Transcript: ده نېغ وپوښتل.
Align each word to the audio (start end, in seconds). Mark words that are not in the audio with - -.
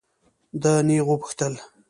ده 0.61 0.71
نېغ 0.87 1.05
وپوښتل. 1.09 1.53